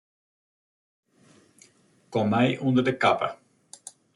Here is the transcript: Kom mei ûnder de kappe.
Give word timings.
Kom 2.11 2.25
mei 2.31 2.49
ûnder 2.65 2.85
de 2.87 2.93
kappe. 3.01 3.29